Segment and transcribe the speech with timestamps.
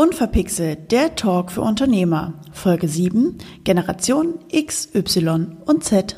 [0.00, 2.32] Unverpixelt, der Talk für Unternehmer.
[2.54, 6.16] Folge 7, Generation X, Y und Z.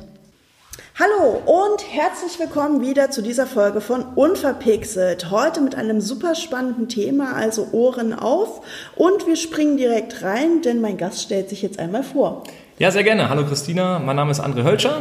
[0.96, 5.32] Hallo und herzlich willkommen wieder zu dieser Folge von Unverpixelt.
[5.32, 8.60] Heute mit einem super spannenden Thema, also Ohren auf.
[8.94, 12.44] Und wir springen direkt rein, denn mein Gast stellt sich jetzt einmal vor.
[12.78, 13.30] Ja, sehr gerne.
[13.30, 15.00] Hallo Christina, mein Name ist André Hölscher.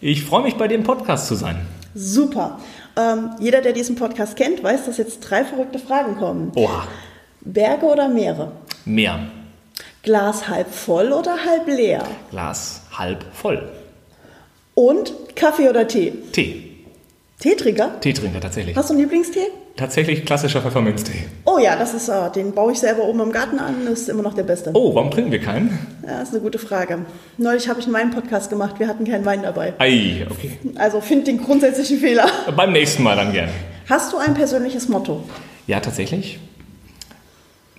[0.00, 1.66] Ich freue mich, bei dir im Podcast zu sein.
[1.94, 2.60] Super.
[2.96, 6.52] Ähm, jeder, der diesen Podcast kennt, weiß, dass jetzt drei verrückte Fragen kommen.
[6.54, 6.84] Oha.
[7.46, 8.50] Berge oder Meere?
[8.84, 9.20] Meer.
[10.02, 12.02] Glas halb voll oder halb leer?
[12.32, 13.68] Glas halb voll.
[14.74, 16.12] Und Kaffee oder Tee?
[16.32, 16.72] Tee.
[17.38, 18.00] Teetrinker?
[18.00, 18.76] Teetrinker tatsächlich.
[18.76, 19.46] Hast du einen Lieblingstee?
[19.76, 21.26] Tatsächlich klassischer Pfefferminztee.
[21.44, 24.08] Oh ja, das ist, äh, den baue ich selber oben im Garten an, das ist
[24.08, 24.70] immer noch der beste.
[24.74, 25.78] Oh, warum trinken wir keinen?
[26.04, 27.04] Ja, ist eine gute Frage.
[27.36, 29.74] Neulich habe ich einen Wein-Podcast gemacht, wir hatten keinen Wein dabei.
[29.78, 30.58] Ei, okay.
[30.76, 32.26] Also find den grundsätzlichen Fehler.
[32.56, 33.52] Beim nächsten Mal dann gerne.
[33.88, 35.22] Hast du ein persönliches Motto?
[35.66, 36.40] Ja, tatsächlich.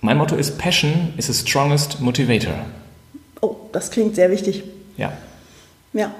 [0.00, 2.54] Mein Motto ist Passion is the strongest motivator.
[3.40, 4.62] Oh, das klingt sehr wichtig.
[4.96, 5.12] Ja.
[5.92, 6.12] Ja.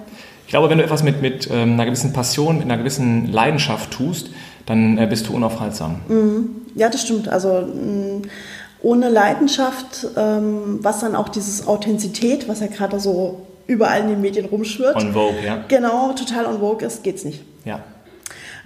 [0.47, 3.91] Ich glaube, wenn du etwas mit, mit ähm, einer gewissen Passion, mit einer gewissen Leidenschaft
[3.91, 4.31] tust,
[4.67, 6.01] dann äh, bist du unaufhaltsam.
[6.75, 7.29] Ja, das stimmt.
[7.29, 8.23] Also mh,
[8.83, 14.21] ohne Leidenschaft, ähm, was dann auch dieses Authentizität, was ja gerade so überall in den
[14.21, 14.97] Medien rumschwirrt.
[14.97, 15.65] On Vogue, ja.
[15.69, 17.43] Genau, total on vogue ist, geht's nicht.
[17.65, 17.81] Ja.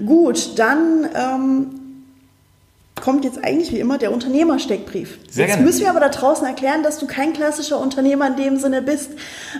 [0.04, 1.66] Gut, dann ähm,
[3.00, 5.18] kommt jetzt eigentlich wie immer der Unternehmersteckbrief.
[5.28, 5.66] Sehr jetzt gerne.
[5.66, 9.10] müssen wir aber da draußen erklären, dass du kein klassischer Unternehmer in dem Sinne bist,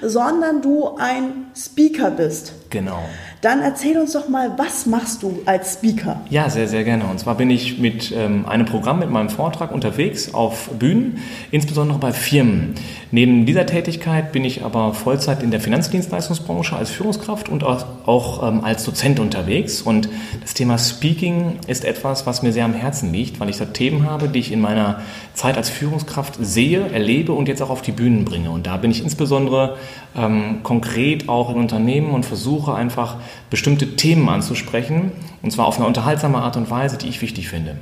[0.02, 2.53] sondern du ein Speaker bist.
[2.70, 3.03] Genau.
[3.42, 6.20] Dann erzähl uns doch mal, was machst du als Speaker?
[6.30, 7.06] Ja, sehr, sehr gerne.
[7.06, 11.18] Und zwar bin ich mit ähm, einem Programm, mit meinem Vortrag unterwegs auf Bühnen,
[11.50, 12.76] insbesondere bei Firmen.
[13.10, 18.46] Neben dieser Tätigkeit bin ich aber Vollzeit in der Finanzdienstleistungsbranche als Führungskraft und auch, auch
[18.46, 19.82] ähm, als Dozent unterwegs.
[19.82, 20.08] Und
[20.40, 24.08] das Thema Speaking ist etwas, was mir sehr am Herzen liegt, weil ich da Themen
[24.08, 25.00] habe, die ich in meiner
[25.34, 28.52] Zeit als Führungskraft sehe, erlebe und jetzt auch auf die Bühnen bringe.
[28.52, 29.78] Und da bin ich insbesondere
[30.16, 33.16] ähm, konkret auch in Unternehmen und versuche einfach
[33.50, 35.12] bestimmte Themen anzusprechen,
[35.43, 37.76] und zwar auf eine unterhaltsame Art und Weise, die ich wichtig finde.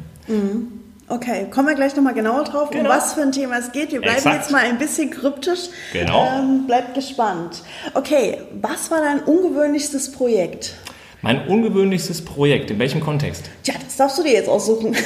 [1.08, 2.90] Okay, kommen wir gleich nochmal genauer drauf, um Genau.
[2.90, 3.90] was für ein Thema es geht.
[3.90, 4.36] Wir bleiben Exakt.
[4.36, 5.68] jetzt mal ein bisschen kryptisch.
[5.92, 6.24] Genau.
[6.38, 7.62] Ähm, bleibt gespannt.
[7.94, 10.74] Okay, was war dein ungewöhnlichstes Projekt?
[11.22, 13.50] Mein ungewöhnlichstes Projekt, in welchem Kontext?
[13.64, 14.96] Tja, das darfst du dir jetzt aussuchen.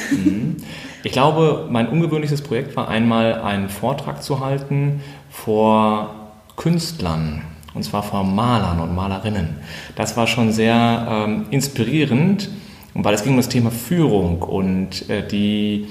[1.03, 6.15] Ich glaube, mein ungewöhnlichstes Projekt war einmal einen Vortrag zu halten vor
[6.55, 7.41] Künstlern,
[7.75, 9.57] und zwar vor Malern und Malerinnen.
[9.95, 12.49] Das war schon sehr ähm, inspirierend,
[12.93, 15.87] weil es ging um das Thema Führung und äh, die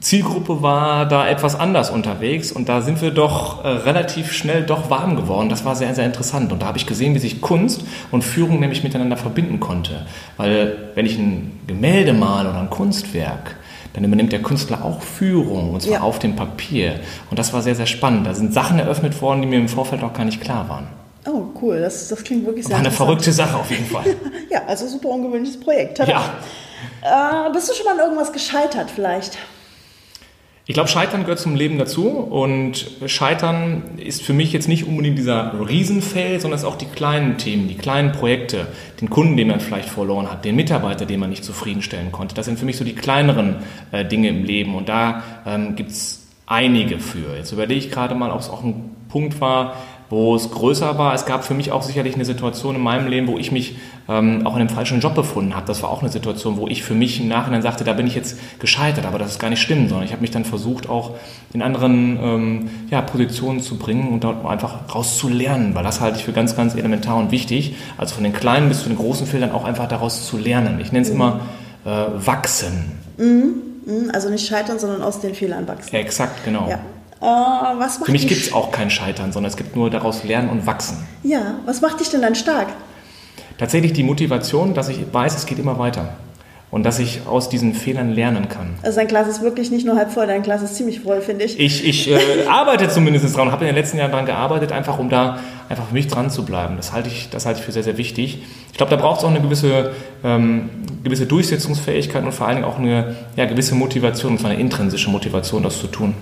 [0.00, 4.90] Zielgruppe war da etwas anders unterwegs und da sind wir doch äh, relativ schnell doch
[4.90, 5.48] warm geworden.
[5.48, 8.58] Das war sehr, sehr interessant und da habe ich gesehen, wie sich Kunst und Führung
[8.58, 10.06] nämlich miteinander verbinden konnte.
[10.36, 13.56] Weil wenn ich ein Gemälde male oder ein Kunstwerk,
[13.96, 16.00] dann übernimmt der Künstler auch Führung und zwar Ja.
[16.02, 17.00] auf dem Papier.
[17.30, 18.26] Und das war sehr, sehr spannend.
[18.26, 20.86] Da sind Sachen eröffnet worden, die mir im Vorfeld auch gar nicht klar waren.
[21.26, 21.80] Oh, cool.
[21.80, 24.04] Das, das klingt wirklich sehr War eine verrückte Sache auf jeden Fall.
[24.50, 25.96] Ja, also super ungewöhnliches Projekt.
[25.96, 26.12] Tada.
[27.02, 27.46] Ja.
[27.48, 29.36] Äh, bist du schon mal an irgendwas gescheitert vielleicht?
[30.68, 35.16] Ich glaube, Scheitern gehört zum Leben dazu und Scheitern ist für mich jetzt nicht unbedingt
[35.16, 38.66] dieser Riesenfail, sondern es ist auch die kleinen Themen, die kleinen Projekte,
[39.00, 42.34] den Kunden, den man vielleicht verloren hat, den Mitarbeiter, den man nicht zufriedenstellen konnte.
[42.34, 43.58] Das sind für mich so die kleineren
[43.92, 47.36] äh, Dinge im Leben und da ähm, gibt es einige für.
[47.36, 49.76] Jetzt überlege ich gerade mal, ob es auch ein Punkt war,
[50.08, 51.14] wo es größer war.
[51.14, 53.76] Es gab für mich auch sicherlich eine Situation in meinem Leben, wo ich mich
[54.08, 55.66] ähm, auch in einem falschen Job befunden habe.
[55.66, 58.14] Das war auch eine Situation, wo ich für mich im Nachhinein sagte, da bin ich
[58.14, 61.12] jetzt gescheitert, aber das ist gar nicht stimmt, sondern ich habe mich dann versucht, auch
[61.52, 66.24] in anderen ähm, ja, Positionen zu bringen und dort einfach rauszulernen, weil das halte ich
[66.24, 67.74] für ganz, ganz elementar und wichtig.
[67.98, 70.78] Also von den kleinen bis zu den großen Fehlern auch einfach daraus zu lernen.
[70.80, 71.40] Ich nenne es immer
[71.84, 71.88] äh,
[72.24, 72.92] wachsen.
[73.18, 75.94] Hm, Also nicht scheitern, sondern aus den Fehlern wachsen.
[75.94, 76.68] Exakt, genau.
[76.68, 76.78] Ja.
[77.26, 80.22] Äh, was macht Für mich gibt es auch kein Scheitern, sondern es gibt nur daraus
[80.22, 81.04] lernen und wachsen.
[81.24, 82.68] Ja, was macht dich denn dann stark?
[83.58, 86.14] Tatsächlich die Motivation, dass ich weiß, es geht immer weiter
[86.70, 88.74] und dass ich aus diesen Fehlern lernen kann.
[88.82, 91.46] Also dein Glas ist wirklich nicht nur halb voll, dein Glas ist ziemlich voll, finde
[91.46, 91.58] ich.
[91.58, 95.08] Ich, ich äh, arbeite zumindest dran, habe in den letzten Jahren daran gearbeitet, einfach um
[95.08, 96.76] da einfach für mich dran zu bleiben.
[96.76, 98.42] Das halte ich, das halte ich für sehr, sehr wichtig.
[98.70, 100.68] Ich glaube, da braucht es auch eine gewisse, ähm,
[101.02, 105.10] gewisse Durchsetzungsfähigkeit und vor allen Dingen auch eine ja, gewisse Motivation, und zwar eine intrinsische
[105.10, 106.14] Motivation, das zu tun.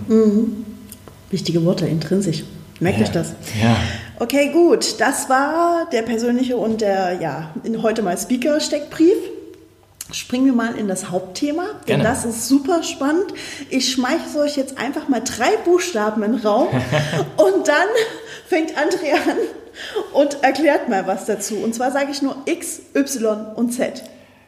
[1.35, 2.45] Wichtige Worte, intrinsisch.
[2.79, 3.31] Merkt euch das.
[3.61, 3.77] Ja.
[4.21, 5.01] Okay, gut.
[5.01, 7.53] Das war der persönliche und der, ja,
[7.83, 9.17] heute mal Speaker-Steckbrief.
[10.13, 12.05] Springen wir mal in das Hauptthema, denn Gerne.
[12.05, 13.35] das ist super spannend.
[13.69, 16.69] Ich schmeiße euch jetzt einfach mal drei Buchstaben in den Raum
[17.37, 17.89] und dann
[18.47, 19.39] fängt Andrea an
[20.13, 21.57] und erklärt mal was dazu.
[21.57, 24.05] Und zwar sage ich nur X, Y und Z.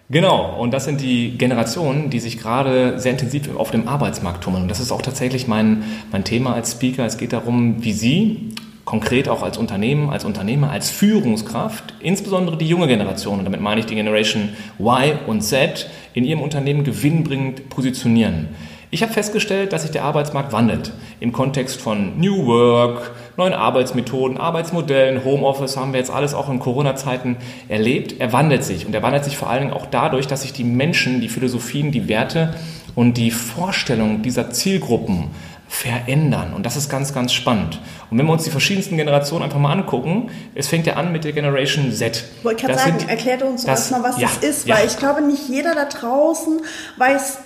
[0.08, 4.62] Genau, und das sind die Generationen, die sich gerade sehr intensiv auf dem Arbeitsmarkt tummeln.
[4.62, 5.82] Und das ist auch tatsächlich mein,
[6.12, 7.04] mein Thema als Speaker.
[7.04, 8.54] Es geht darum, wie Sie
[8.84, 13.80] konkret auch als Unternehmen, als Unternehmer, als Führungskraft, insbesondere die junge Generation, und damit meine
[13.80, 18.48] ich die Generation Y und Z, in ihrem Unternehmen gewinnbringend positionieren.
[18.92, 24.38] Ich habe festgestellt, dass sich der Arbeitsmarkt wandelt im Kontext von New Work, neuen Arbeitsmethoden,
[24.38, 27.36] Arbeitsmodellen, Homeoffice haben wir jetzt alles auch in Corona-Zeiten
[27.68, 28.16] erlebt.
[28.18, 30.64] Er wandelt sich und er wandelt sich vor allen Dingen auch dadurch, dass sich die
[30.64, 32.54] Menschen, die Philosophien, die Werte
[32.94, 35.30] und die Vorstellungen dieser Zielgruppen
[35.68, 36.52] verändern.
[36.54, 37.80] Und das ist ganz, ganz spannend.
[38.10, 41.24] Und wenn wir uns die verschiedensten Generationen einfach mal angucken, es fängt ja an mit
[41.24, 42.24] der Generation Z.
[42.38, 44.76] Ich wollte gerade sagen, sind, erklärt uns das, erstmal, was ja, das ist, ja.
[44.76, 46.60] weil ich glaube, nicht jeder da draußen
[46.98, 47.38] weiß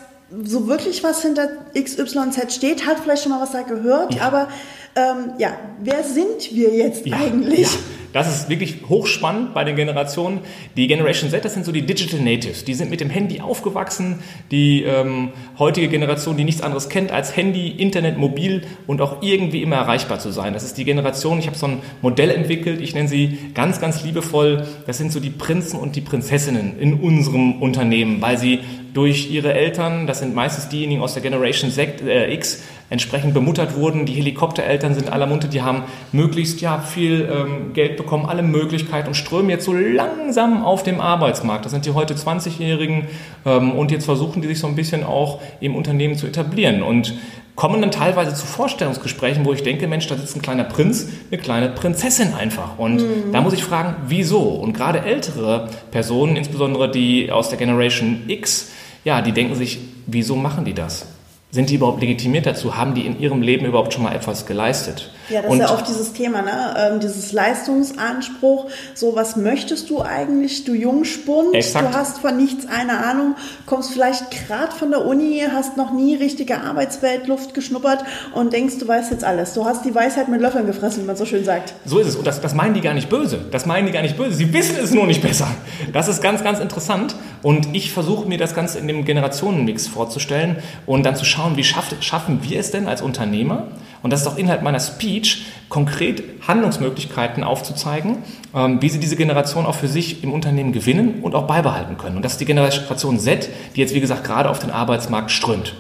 [0.45, 4.23] so wirklich was hinter XYZ steht, hat vielleicht schon mal was da gehört, ja.
[4.23, 4.49] aber
[4.97, 7.73] ähm, ja, wer sind wir jetzt ja, eigentlich?
[7.73, 7.79] Ja.
[8.13, 10.41] Das ist wirklich hochspannend bei den Generationen.
[10.77, 12.65] Die Generation Z, das sind so die Digital Natives.
[12.65, 14.19] Die sind mit dem Handy aufgewachsen.
[14.51, 15.29] Die ähm,
[15.61, 20.19] heutige Generation, die nichts anderes kennt als Handy, Internet, Mobil und auch irgendwie immer erreichbar
[20.19, 20.55] zu sein.
[20.55, 24.03] Das ist die Generation, ich habe so ein Modell entwickelt, ich nenne sie ganz, ganz
[24.03, 28.61] liebevoll, das sind so die Prinzen und die Prinzessinnen in unserem Unternehmen, weil sie
[28.93, 33.77] durch ihre Eltern, das sind meistens diejenigen aus der Generation Z, äh, X, entsprechend bemuttert
[33.77, 34.05] wurden.
[34.05, 39.09] Die Helikoptereltern sind aller Munde, die haben möglichst ja, viel ähm, Geld bekommen, alle Möglichkeiten
[39.09, 41.65] und strömen jetzt so langsam auf dem Arbeitsmarkt.
[41.65, 43.07] Das sind die heute 20-Jährigen
[43.47, 47.15] ähm, und jetzt versuchen die sich so ein bisschen auch im Unternehmen zu etablieren und
[47.55, 51.41] kommen dann teilweise zu Vorstellungsgesprächen, wo ich denke, Mensch, da sitzt ein kleiner Prinz, eine
[51.41, 52.79] kleine Prinzessin einfach.
[52.79, 53.33] Und mhm.
[53.33, 54.41] da muss ich fragen, wieso?
[54.41, 58.71] Und gerade ältere Personen, insbesondere die aus der Generation X,
[59.05, 61.07] ja, die denken sich, wieso machen die das?
[61.51, 62.77] Sind die überhaupt legitimiert dazu?
[62.77, 65.11] Haben die in ihrem Leben überhaupt schon mal etwas geleistet?
[65.31, 66.75] Ja, das und ist ja oft dieses Thema, ne?
[66.79, 68.67] Ähm, dieses Leistungsanspruch.
[68.95, 71.55] So, was möchtest du eigentlich, du Jungspund?
[71.55, 71.93] Exakt.
[71.93, 73.35] Du hast von nichts eine Ahnung,
[73.67, 78.05] kommst vielleicht gerade von der Uni, hast noch nie richtige Arbeitsweltluft geschnuppert
[78.35, 79.55] und denkst, du weißt jetzt alles.
[79.55, 81.75] Du hast die Weisheit mit Löffeln gefressen, wie man so schön sagt.
[81.85, 82.17] So ist es.
[82.17, 83.41] Und das, das meinen die gar nicht böse.
[83.51, 84.35] Das meinen die gar nicht böse.
[84.35, 85.49] Sie wissen es nur nicht besser.
[85.93, 87.17] Das ist ganz, ganz interessant.
[87.43, 90.57] Und ich versuche mir das Ganze in dem Generationenmix vorzustellen
[90.87, 93.69] und dann zu schauen, schauen, wie schafft, schaffen wir es denn als Unternehmer,
[94.03, 98.19] und das ist auch Inhalt meiner Speech, konkret Handlungsmöglichkeiten aufzuzeigen,
[98.55, 102.17] ähm, wie sie diese Generation auch für sich im Unternehmen gewinnen und auch beibehalten können.
[102.17, 105.75] Und das ist die Generation Z, die jetzt, wie gesagt, gerade auf den Arbeitsmarkt strömt.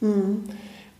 [0.00, 0.42] Mhm.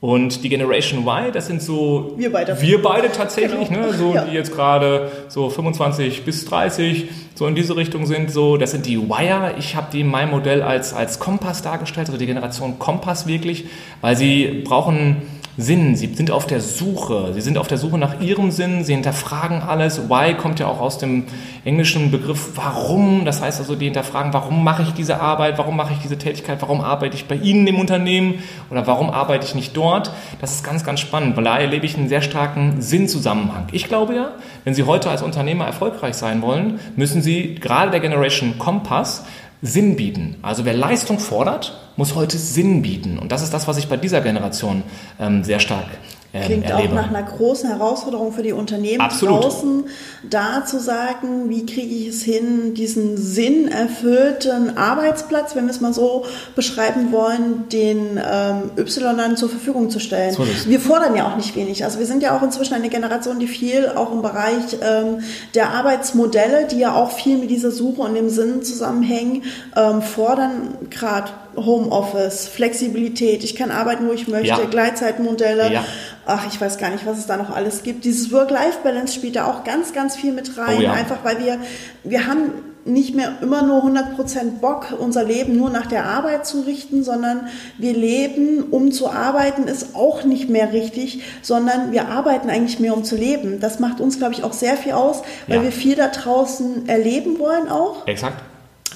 [0.02, 3.86] Und die Generation Y, das sind so wir beide, wir beide tatsächlich, genau.
[3.86, 4.24] ne, so ja.
[4.24, 8.32] die jetzt gerade so 25 bis 30 so in diese Richtung sind.
[8.32, 9.54] So, das sind die Wire.
[9.60, 13.66] Ich habe die in meinem Modell als als Kompass dargestellt, also die Generation Kompass wirklich,
[14.00, 15.22] weil sie brauchen
[15.56, 15.96] Sinn.
[15.96, 17.32] Sie sind auf der Suche.
[17.34, 18.84] Sie sind auf der Suche nach ihrem Sinn.
[18.84, 20.08] Sie hinterfragen alles.
[20.08, 21.26] Why kommt ja auch aus dem
[21.64, 23.24] englischen Begriff warum.
[23.24, 25.58] Das heißt also, die hinterfragen, warum mache ich diese Arbeit?
[25.58, 26.60] Warum mache ich diese Tätigkeit?
[26.60, 28.42] Warum arbeite ich bei Ihnen im Unternehmen?
[28.70, 30.10] Oder warum arbeite ich nicht dort?
[30.40, 33.66] Das ist ganz, ganz spannend, weil da erlebe ich einen sehr starken Sinnzusammenhang.
[33.72, 34.32] Ich glaube ja,
[34.64, 39.24] wenn Sie heute als Unternehmer erfolgreich sein wollen, müssen Sie gerade der Generation Kompass
[39.62, 40.36] Sinn bieten.
[40.42, 43.18] Also wer Leistung fordert, muss heute Sinn bieten.
[43.18, 44.82] Und das ist das, was ich bei dieser Generation
[45.20, 45.86] ähm, sehr stark
[46.32, 46.88] Klingt erlebe.
[46.88, 49.44] auch nach einer großen Herausforderung für die Unternehmen Absolut.
[49.44, 49.84] draußen,
[50.28, 55.92] da zu sagen, wie kriege ich es hin, diesen sinnerfüllten Arbeitsplatz, wenn wir es mal
[55.92, 56.24] so
[56.56, 60.32] beschreiben wollen, den ähm, Y dann zur Verfügung zu stellen.
[60.32, 61.84] So wir fordern ja auch nicht wenig.
[61.84, 65.18] Also wir sind ja auch inzwischen eine Generation, die viel auch im Bereich ähm,
[65.54, 69.42] der Arbeitsmodelle, die ja auch viel mit dieser Suche und dem Sinn zusammenhängen,
[69.76, 74.64] ähm, fordern gerade Homeoffice, Flexibilität, ich kann arbeiten, wo ich möchte, ja.
[74.64, 75.72] Gleitzeitmodelle.
[75.72, 75.84] Ja.
[76.24, 78.04] Ach, ich weiß gar nicht, was es da noch alles gibt.
[78.04, 80.78] Dieses Work-Life-Balance spielt da auch ganz, ganz viel mit rein.
[80.78, 80.92] Oh ja.
[80.92, 81.58] Einfach weil wir,
[82.04, 82.52] wir haben
[82.84, 87.48] nicht mehr immer nur 100% Bock, unser Leben nur nach der Arbeit zu richten, sondern
[87.78, 92.96] wir leben, um zu arbeiten, ist auch nicht mehr richtig, sondern wir arbeiten eigentlich mehr,
[92.96, 93.60] um zu leben.
[93.60, 95.62] Das macht uns, glaube ich, auch sehr viel aus, weil ja.
[95.64, 98.06] wir viel da draußen erleben wollen auch.
[98.06, 98.42] Exakt.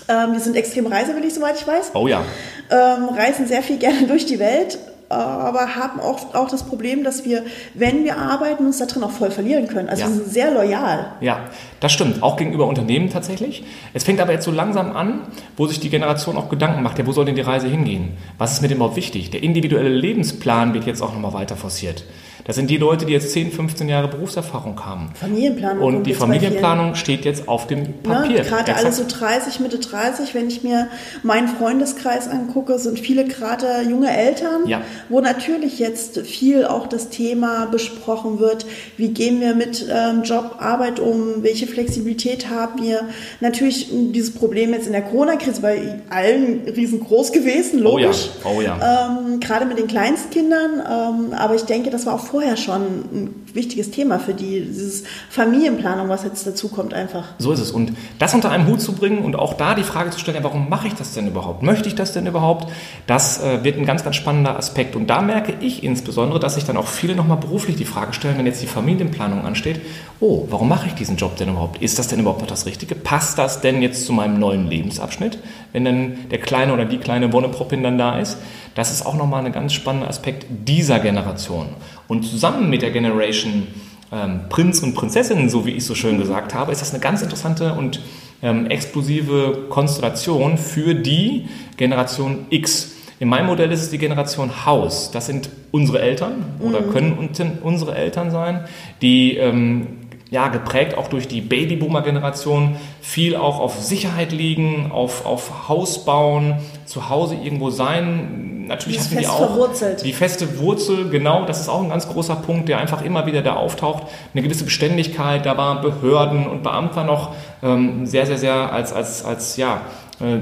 [0.09, 1.93] Ähm, wir sind extrem reisewillig, soweit ich weiß.
[1.95, 2.25] Oh ja.
[2.71, 7.25] Ähm, reisen sehr viel gerne durch die Welt, aber haben oft auch das Problem, dass
[7.25, 7.45] wir,
[7.75, 9.89] wenn wir arbeiten, uns da drin auch voll verlieren können.
[9.89, 10.09] Also ja.
[10.09, 11.13] wir sind sehr loyal.
[11.21, 11.47] Ja,
[11.81, 12.23] das stimmt.
[12.23, 13.65] Auch gegenüber Unternehmen tatsächlich.
[13.95, 15.21] Es fängt aber jetzt so langsam an,
[15.57, 18.17] wo sich die Generation auch Gedanken macht, ja, wo soll denn die Reise hingehen?
[18.39, 19.31] Was ist mir denn überhaupt wichtig?
[19.31, 22.05] Der individuelle Lebensplan wird jetzt auch nochmal weiter forciert.
[22.47, 25.11] Das sind die Leute, die jetzt 10, 15 Jahre Berufserfahrung haben.
[25.15, 25.83] Familienplanung.
[25.83, 28.43] Und die Familienplanung steht jetzt auf dem Papier.
[28.43, 30.87] Gerade alle so 30, Mitte 30, wenn ich mir
[31.25, 34.83] meinen Freundeskreis angucke, sind viele gerade junge Eltern, ja.
[35.09, 38.65] wo natürlich jetzt viel auch das Thema besprochen wird,
[38.97, 43.09] wie gehen wir mit ähm, Job, Arbeit um, welche Flexibilität haben wir.
[43.41, 48.31] Natürlich dieses Problem jetzt in der Corona-Krise bei allen riesengroß gewesen, logisch.
[48.45, 49.19] Oh ja, oh ja.
[49.19, 53.47] Ähm, gerade mit den Kleinstkindern, ähm, aber ich denke, das war auch vorher schon ein
[53.55, 57.25] wichtiges Thema für die, dieses Familienplanung, was jetzt dazu kommt einfach.
[57.39, 57.71] So ist es.
[57.71, 60.69] Und das unter einem Hut zu bringen und auch da die Frage zu stellen, warum
[60.69, 61.63] mache ich das denn überhaupt?
[61.63, 62.71] Möchte ich das denn überhaupt?
[63.07, 64.97] Das äh, wird ein ganz, ganz spannender Aspekt.
[64.97, 68.37] Und da merke ich insbesondere, dass sich dann auch viele nochmal beruflich die Frage stellen,
[68.37, 69.81] wenn jetzt die Familienplanung ansteht,
[70.21, 71.81] oh, warum mache ich diesen Job denn überhaupt?
[71.81, 72.97] Ist das denn überhaupt noch das Richtige?
[72.97, 75.39] Passt das denn jetzt zu meinem neuen Lebensabschnitt,
[75.73, 78.37] wenn dann der kleine oder die kleine Wonneproppin dann da ist?
[78.77, 81.67] Das ist auch nochmal ein ganz spannender Aspekt dieser Generation.
[82.07, 83.67] Und zusammen mit der Generation
[84.13, 87.23] ähm, Prinz und Prinzessinnen, so wie ich so schön gesagt habe, ist das eine ganz
[87.23, 88.01] interessante und
[88.43, 92.93] ähm, explosive Konstellation für die Generation X.
[93.19, 95.11] In meinem Modell ist es die Generation Haus.
[95.11, 96.93] Das sind unsere Eltern oder mhm.
[96.93, 98.67] können unsere Eltern sein,
[99.01, 105.69] die ähm, ja, geprägt auch durch die Babyboomer-Generation, viel auch auf Sicherheit liegen, auf, auf
[105.69, 108.65] Haus bauen, zu Hause irgendwo sein.
[108.67, 110.05] Natürlich hatten die auch verwurzelt.
[110.05, 113.43] die feste Wurzel, genau, das ist auch ein ganz großer Punkt, der einfach immer wieder
[113.43, 114.05] da auftaucht.
[114.35, 119.25] Eine gewisse Beständigkeit, da waren Behörden und Beamter noch ähm, sehr, sehr, sehr als, als,
[119.25, 119.83] als ja,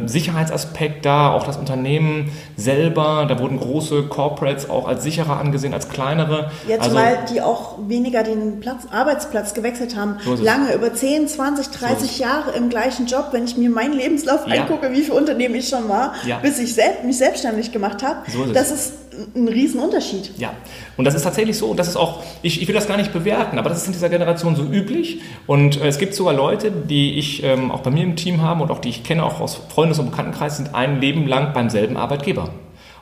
[0.06, 5.88] Sicherheitsaspekt da, auch das Unternehmen selber, da wurden große Corporates auch als sicherer angesehen als
[5.88, 6.50] kleinere.
[6.68, 10.16] Jetzt, also, weil die auch weniger den Platz, Arbeitsplatz gewechselt haben.
[10.24, 13.94] So Lange, über 10, 20, 30 so Jahre im gleichen Job, wenn ich mir meinen
[13.94, 14.62] Lebenslauf ja.
[14.62, 16.38] angucke, wie viele Unternehmen ich schon war, ja.
[16.38, 18.18] bis ich selbst, mich selbstständig gemacht habe.
[18.30, 18.92] So ist das ist
[19.34, 20.32] ein Riesenunterschied.
[20.38, 20.54] Ja,
[20.96, 23.12] und das ist tatsächlich so, und das ist auch, ich, ich will das gar nicht
[23.12, 25.20] bewerten, aber das ist in dieser Generation so üblich.
[25.46, 28.62] Und äh, es gibt sogar Leute, die ich ähm, auch bei mir im Team habe
[28.62, 31.70] und auch die ich kenne, auch aus Freundes- und Bekanntenkreis, sind ein Leben lang beim
[31.70, 32.50] selben Arbeitgeber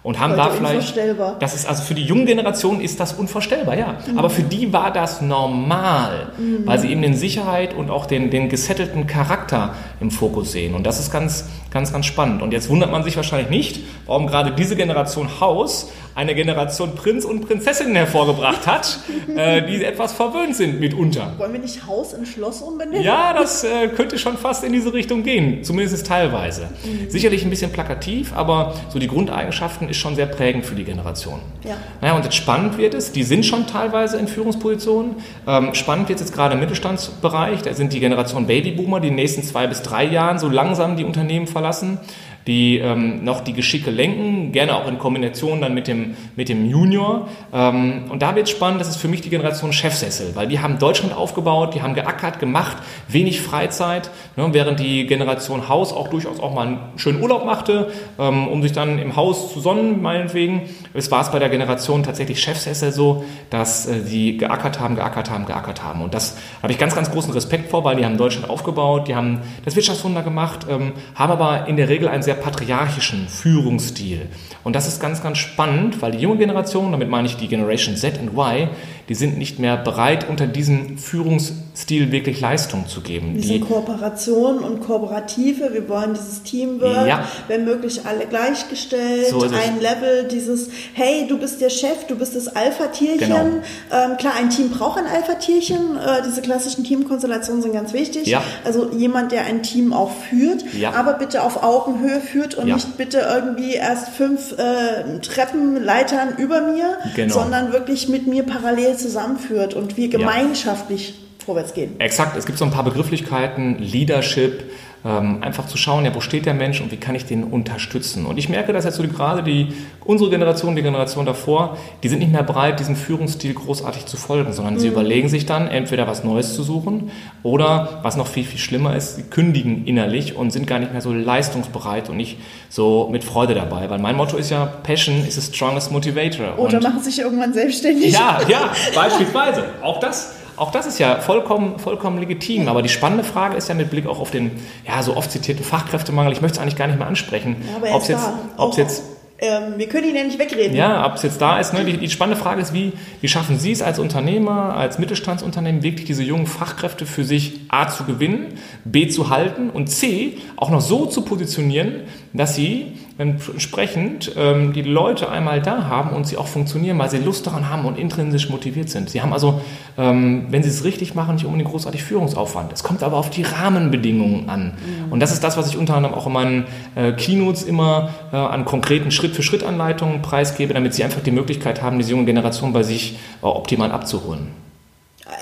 [0.02, 0.97] und haben Heute da vielleicht
[1.40, 4.19] das ist also für die junge Generation ist das unvorstellbar ja mhm.
[4.19, 6.66] aber für die war das normal mhm.
[6.66, 10.87] weil sie eben den Sicherheit und auch den den gesettelten Charakter im Fokus sehen und
[10.87, 12.43] das ist ganz ganz ganz spannend.
[12.43, 17.25] Und jetzt wundert man sich wahrscheinlich nicht warum gerade diese Generation Haus eine Generation Prinz
[17.25, 18.99] und Prinzessinnen hervorgebracht hat,
[19.37, 21.33] äh, die etwas verwöhnt sind mitunter.
[21.38, 23.02] Wollen wir nicht Haus in Schloss umbenennen?
[23.02, 26.69] Ja, das äh, könnte schon fast in diese Richtung gehen, zumindest teilweise.
[26.85, 27.11] Mhm.
[27.11, 31.40] Sicherlich ein bisschen plakativ, aber so die Grundeigenschaften ist schon sehr prägend für die Generation.
[31.64, 31.76] Ja.
[32.00, 35.16] Naja, und jetzt spannend wird es, die sind schon teilweise in Führungspositionen.
[35.47, 39.12] Ähm, spannend wird es jetzt gerade im Mittelstandsbereich, da sind die Generation Babyboomer, die in
[39.12, 41.99] den nächsten zwei bis drei Jahren so langsam die Unternehmen verlassen
[42.47, 46.69] die ähm, noch die Geschicke lenken, gerne auch in Kombination dann mit dem, mit dem
[46.69, 47.29] Junior.
[47.53, 50.79] Ähm, und da wird spannend, das ist für mich die Generation Chefsessel, weil die haben
[50.79, 56.41] Deutschland aufgebaut, die haben geackert, gemacht, wenig Freizeit, ne, während die Generation Haus auch durchaus
[56.41, 60.63] auch mal einen schönen Urlaub machte, ähm, um sich dann im Haus zu sonnen, meinetwegen.
[60.95, 65.47] Es war es bei der Generation tatsächlich Chefsessel so, dass äh, geackert haben, geackert haben,
[65.47, 66.03] geackert haben.
[66.03, 69.15] Und das habe ich ganz, ganz großen Respekt vor, weil die haben Deutschland aufgebaut, die
[69.15, 74.29] haben das Wirtschaftswunder gemacht, ähm, haben aber in der Regel ein sehr sehr patriarchischen Führungsstil.
[74.64, 77.97] Und das ist ganz, ganz spannend, weil die junge Generation, damit meine ich die Generation
[77.97, 78.69] Z und Y,
[79.09, 83.35] die sind nicht mehr bereit, unter diesem Führungsstil wirklich Leistung zu geben.
[83.35, 87.25] Diese Kooperation und Kooperative, wir wollen dieses Teamwork, ja.
[87.49, 92.37] wenn möglich alle gleichgestellt, so ein Level, dieses, hey, du bist der Chef, du bist
[92.37, 93.19] das Alpha-Tierchen.
[93.28, 93.45] Genau.
[93.90, 98.28] Ähm, klar, ein Team braucht ein Alpha-Tierchen, äh, diese klassischen Teamkonstellationen sind ganz wichtig.
[98.28, 98.42] Ja.
[98.64, 100.92] Also jemand, der ein Team auch führt, ja.
[100.92, 106.99] aber bitte auf Augenhöhe führt und nicht bitte irgendwie erst fünf äh, Treppenleitern über mir,
[107.14, 107.35] genau.
[107.35, 111.44] sondern wirklich mit mir parallel zusammenführt und wir gemeinschaftlich ja.
[111.44, 111.99] vorwärts gehen.
[111.99, 114.71] Exakt, es gibt so ein paar Begrifflichkeiten, Leadership,
[115.04, 118.25] ähm, einfach zu schauen, ja, wo steht der Mensch und wie kann ich den unterstützen.
[118.25, 119.73] Und ich merke, dass jetzt so gerade die,
[120.04, 124.52] unsere Generation, die Generation davor, die sind nicht mehr bereit, diesem Führungsstil großartig zu folgen,
[124.52, 124.78] sondern mhm.
[124.78, 127.11] sie überlegen sich dann, entweder was Neues zu suchen
[127.42, 131.00] oder, was noch viel, viel schlimmer ist, sie kündigen innerlich und sind gar nicht mehr
[131.00, 133.90] so leistungsbereit und nicht so mit Freude dabei.
[133.90, 136.59] Weil mein Motto ist ja, Passion is the strongest motivator.
[136.59, 138.12] Oder und machen sich irgendwann selbstständig.
[138.12, 139.64] Ja, ja, beispielsweise.
[139.82, 142.68] Auch das auch das ist ja vollkommen, vollkommen legitim.
[142.68, 144.50] Aber die spannende Frage ist ja mit Blick auch auf den
[144.87, 147.56] ja, so oft zitierten Fachkräftemangel, ich möchte es eigentlich gar nicht mehr ansprechen,
[147.92, 148.28] ob es jetzt,
[148.76, 149.02] jetzt
[149.43, 150.77] ähm, wir können ihn ja nicht wegreden.
[150.77, 151.75] Ja, ob es jetzt da ist.
[151.75, 151.85] Ne?
[151.85, 156.07] Die, die spannende Frage ist, wie, wie schaffen Sie es als Unternehmer, als Mittelstandsunternehmen, wirklich
[156.07, 160.81] diese jungen Fachkräfte für sich A zu gewinnen, B zu halten und C auch noch
[160.81, 166.47] so zu positionieren, dass sie entsprechend ähm, die Leute einmal da haben und sie auch
[166.47, 169.11] funktionieren, weil sie Lust daran haben und intrinsisch motiviert sind.
[169.11, 169.61] Sie haben also,
[169.99, 172.73] ähm, wenn sie es richtig machen, nicht unbedingt großartig Führungsaufwand.
[172.73, 174.73] Es kommt aber auf die Rahmenbedingungen an.
[175.07, 175.13] Mhm.
[175.13, 178.37] Und das ist das, was ich unter anderem auch in meinen äh, Keynotes immer äh,
[178.37, 183.19] an konkreten Schritt-für-Schritt-Anleitungen preisgebe, damit sie einfach die Möglichkeit haben, diese junge Generation bei sich
[183.43, 184.49] äh, optimal abzuholen.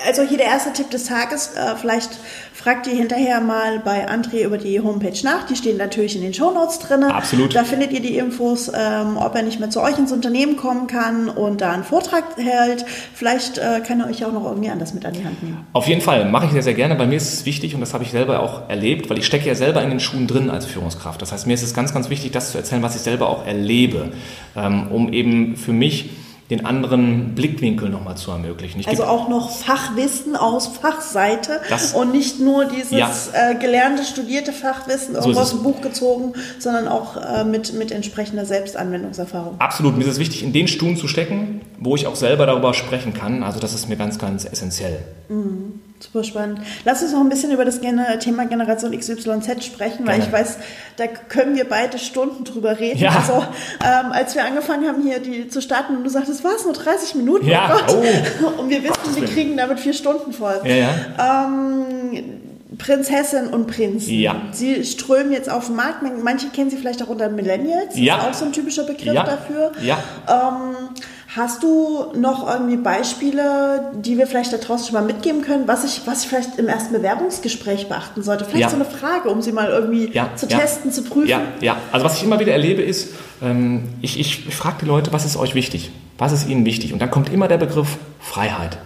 [0.06, 2.10] Also hier der erste Tipp des Tages, äh, vielleicht
[2.52, 6.34] fragt ihr hinterher mal bei André über die Homepage nach, die stehen natürlich in den
[6.34, 7.04] Shownotes drin.
[7.04, 7.54] Absolut.
[7.54, 10.86] Da findet ihr die Infos, ähm, ob er nicht mehr zu euch ins Unternehmen kommen
[10.86, 12.84] kann und da einen Vortrag hält.
[13.14, 15.66] Vielleicht äh, kann er euch auch noch irgendwie anders mit an die Hand nehmen.
[15.72, 16.96] Auf jeden Fall, mache ich sehr, sehr gerne.
[16.96, 19.46] Bei mir ist es wichtig und das habe ich selber auch erlebt, weil ich stecke
[19.46, 21.22] ja selber in den Schuhen drin als Führungskraft.
[21.22, 23.46] Das heißt, mir ist es ganz, ganz wichtig, das zu erzählen, was ich selber auch
[23.46, 24.12] erlebe,
[24.56, 26.10] ähm, um eben für mich
[26.50, 28.80] den anderen Blickwinkel nochmal zu ermöglichen.
[28.80, 31.60] Ich also auch noch Fachwissen aus Fachseite
[31.94, 33.10] und nicht nur dieses ja.
[33.32, 38.44] äh, gelernte, studierte Fachwissen so aus dem Buch gezogen, sondern auch äh, mit, mit entsprechender
[38.44, 39.60] Selbstanwendungserfahrung.
[39.60, 39.96] Absolut.
[39.96, 43.14] Mir ist es wichtig, in den Stuhlen zu stecken, wo ich auch selber darüber sprechen
[43.14, 43.44] kann.
[43.44, 44.98] Also das ist mir ganz, ganz essentiell.
[45.28, 45.59] Mhm.
[46.02, 46.60] Super spannend.
[46.84, 50.24] Lass uns noch ein bisschen über das Thema Generation XYZ sprechen, weil Gerne.
[50.24, 50.56] ich weiß,
[50.96, 52.98] da können wir beide Stunden drüber reden.
[52.98, 53.10] Ja.
[53.10, 53.44] Also,
[53.84, 57.16] ähm, als wir angefangen haben, hier die zu starten und du sagtest, was, nur 30
[57.16, 57.46] Minuten?
[57.46, 57.76] Ja.
[57.88, 58.02] Oh
[58.42, 58.60] oh.
[58.62, 60.60] Und wir wissen, wir kriegen damit vier Stunden voll.
[60.64, 61.44] Ja, ja.
[61.44, 62.40] Ähm,
[62.78, 64.08] Prinzessin und Prinz.
[64.08, 64.40] Ja.
[64.52, 66.02] Sie strömen jetzt auf den Markt.
[66.22, 67.98] Manche kennen sie vielleicht auch unter Millennials.
[67.98, 68.16] Ja.
[68.16, 69.24] Das ist auch so ein typischer Begriff ja.
[69.24, 69.72] dafür.
[69.82, 69.98] Ja.
[70.28, 70.88] Ähm,
[71.36, 75.84] Hast du noch irgendwie Beispiele, die wir vielleicht da draußen schon mal mitgeben können, was
[75.84, 78.44] ich, was ich vielleicht im ersten Bewerbungsgespräch beachten sollte?
[78.44, 78.68] Vielleicht ja.
[78.68, 80.58] so eine Frage, um sie mal irgendwie ja, zu ja.
[80.58, 81.28] testen, zu prüfen.
[81.28, 81.76] Ja, ja.
[81.92, 85.24] Also was ich immer wieder erlebe ist, ähm, ich, ich, ich frage die Leute, was
[85.24, 85.92] ist euch wichtig?
[86.18, 86.92] Was ist ihnen wichtig?
[86.92, 88.78] Und dann kommt immer der Begriff Freiheit.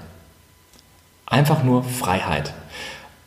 [1.25, 2.53] Einfach nur Freiheit.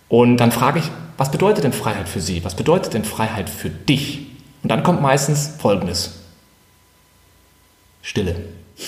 [0.09, 2.45] Und dann frage ich, was bedeutet denn Freiheit für Sie?
[2.45, 4.27] Was bedeutet denn Freiheit für dich?
[4.61, 6.16] Und dann kommt meistens Folgendes.
[8.07, 8.35] Stille.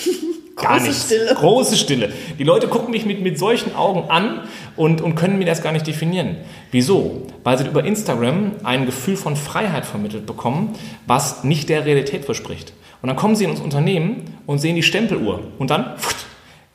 [0.56, 1.04] Gar Große nichts.
[1.04, 1.34] Stille.
[1.34, 2.12] Große Stille.
[2.38, 5.72] Die Leute gucken mich mit, mit solchen Augen an und, und können mir das gar
[5.72, 6.36] nicht definieren.
[6.70, 7.26] Wieso?
[7.44, 10.74] Weil sie über Instagram ein Gefühl von Freiheit vermittelt bekommen,
[11.06, 12.72] was nicht der Realität verspricht.
[13.02, 15.42] Und dann kommen sie in unser Unternehmen und sehen die Stempeluhr.
[15.58, 15.96] Und dann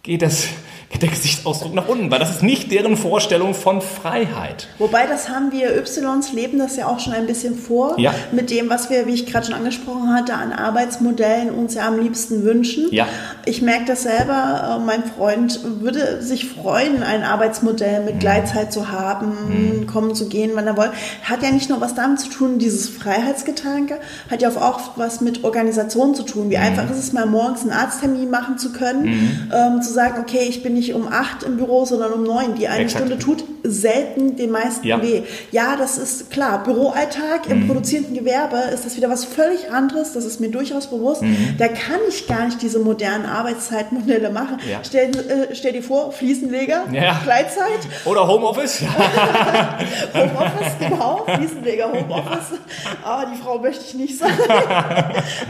[0.04, 0.48] geht das
[1.02, 4.68] der Gesichtsausdruck nach unten, weil das ist nicht deren Vorstellung von Freiheit.
[4.78, 5.96] Wobei, das haben wir Ys
[6.34, 8.14] leben das ja auch schon ein bisschen vor, ja.
[8.32, 12.00] mit dem, was wir, wie ich gerade schon angesprochen hatte, an Arbeitsmodellen uns ja am
[12.00, 12.88] liebsten wünschen.
[12.92, 13.08] Ja.
[13.46, 18.20] Ich merke das selber, äh, mein Freund würde sich freuen, ein Arbeitsmodell mit mhm.
[18.20, 19.88] Gleitzeit zu haben, mhm.
[19.88, 20.92] kommen zu gehen, wann er will.
[21.24, 25.44] Hat ja nicht nur was damit zu tun, dieses Freiheitsgedanke, hat ja auch was mit
[25.44, 26.50] Organisation zu tun.
[26.50, 26.64] Wie mhm.
[26.64, 29.52] einfach ist es mal morgens einen Arzttermin machen zu können, mhm.
[29.54, 32.56] ähm, zu sagen, okay, ich bin nicht um acht im Büro, sondern um neun.
[32.56, 33.06] Die eine Exakt.
[33.06, 35.02] Stunde tut selten den meisten ja.
[35.02, 35.24] weh.
[35.52, 36.64] Ja, das ist klar.
[36.64, 37.68] Büroalltag im mhm.
[37.68, 40.14] produzierenden Gewerbe ist das wieder was völlig anderes.
[40.14, 41.22] Das ist mir durchaus bewusst.
[41.24, 41.56] Mhm.
[41.58, 44.58] Da kann ich gar nicht diese modernen Arbeitszeitmodelle machen.
[44.70, 44.80] Ja.
[44.84, 47.20] Stell, äh, stell dir vor, Fliesenleger, ja.
[47.24, 47.80] Gleitzeit.
[48.06, 48.82] Oder Homeoffice.
[50.14, 51.26] Homeoffice, genau.
[51.28, 52.60] Fliesenleger, Homeoffice.
[53.04, 54.34] Aber ah, die Frau möchte ich nicht sein.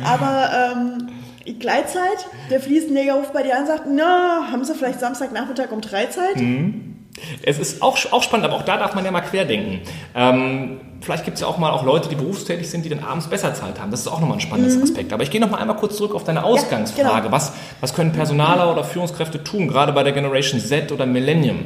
[0.03, 1.07] Aber ähm,
[1.53, 5.81] Gleitzeit, der Fliesenleger ruft bei dir an und sagt, na, haben Sie vielleicht Samstagnachmittag um
[5.81, 6.37] drei Zeit?
[6.37, 6.95] Mhm.
[7.43, 9.79] Es ist auch, auch spannend, aber auch da darf man ja mal querdenken.
[10.13, 13.27] Ähm, vielleicht gibt es ja auch mal auch Leute, die berufstätig sind, die dann abends
[13.27, 13.89] besser Zeit haben.
[13.91, 14.83] Das ist auch nochmal ein spannendes mhm.
[14.83, 15.13] Aspekt.
[15.13, 17.07] Aber ich gehe nochmal einmal kurz zurück auf deine Ausgangsfrage.
[17.07, 17.31] Ja, genau.
[17.31, 21.65] was, was können Personaler oder Führungskräfte tun, gerade bei der Generation Z oder Millennium?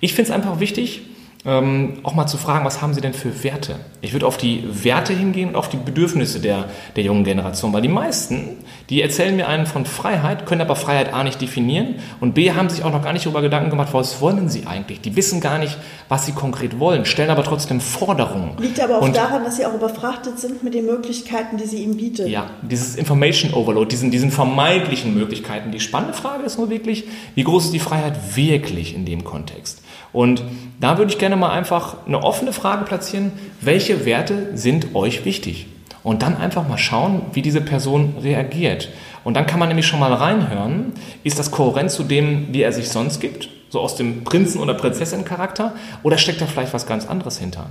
[0.00, 1.02] Ich finde es einfach wichtig,
[1.46, 3.76] ähm, auch mal zu fragen, was haben sie denn für Werte?
[4.02, 7.80] Ich würde auf die Werte hingehen und auf die Bedürfnisse der, der jungen Generation, weil
[7.80, 8.58] die meisten,
[8.90, 12.68] die erzählen mir einen von Freiheit, können aber Freiheit A nicht definieren und B haben
[12.68, 15.00] sich auch noch gar nicht darüber Gedanken gemacht, was wollen sie eigentlich?
[15.00, 15.78] Die wissen gar nicht,
[16.10, 18.58] was sie konkret wollen, stellen aber trotzdem Forderungen.
[18.58, 21.82] Liegt aber auch und, daran, dass sie auch überfrachtet sind mit den Möglichkeiten, die sie
[21.82, 22.28] ihm bietet.
[22.28, 25.70] Ja, dieses Information Overload, diesen, diesen vermeintlichen Möglichkeiten.
[25.72, 29.80] Die spannende Frage ist nur wirklich, wie groß ist die Freiheit wirklich in dem Kontext?
[30.12, 30.42] Und
[30.80, 33.32] da würde ich gerne mal einfach eine offene Frage platzieren.
[33.60, 35.66] Welche Werte sind euch wichtig?
[36.02, 38.88] Und dann einfach mal schauen, wie diese Person reagiert.
[39.22, 40.92] Und dann kann man nämlich schon mal reinhören,
[41.24, 43.50] ist das kohärent zu dem, wie er sich sonst gibt?
[43.68, 45.74] So aus dem Prinzen- oder Prinzessin-Charakter?
[46.02, 47.66] Oder steckt da vielleicht was ganz anderes hinter?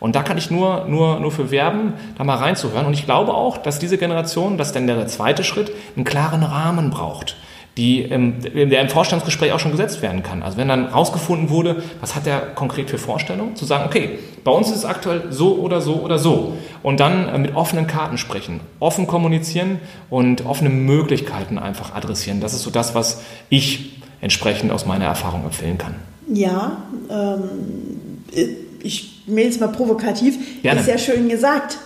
[0.00, 2.86] Und da kann ich nur, nur, nur für werben, da mal reinzuhören.
[2.86, 6.42] Und ich glaube auch, dass diese Generation, das ist dann der zweite Schritt, einen klaren
[6.42, 7.36] Rahmen braucht
[7.80, 10.42] die, ähm, der im Vorstandsgespräch auch schon gesetzt werden kann.
[10.42, 14.52] Also wenn dann rausgefunden wurde, was hat der konkret für Vorstellungen, zu sagen, okay, bei
[14.52, 16.58] uns ist es aktuell so oder so oder so.
[16.82, 19.78] Und dann äh, mit offenen Karten sprechen, offen kommunizieren
[20.10, 22.40] und offene Möglichkeiten einfach adressieren.
[22.40, 25.94] Das ist so das, was ich entsprechend aus meiner Erfahrung empfehlen kann.
[26.28, 27.40] Ja, ähm,
[28.82, 30.80] ich mail es mal provokativ, Gerne.
[30.80, 31.78] ist ja schön gesagt.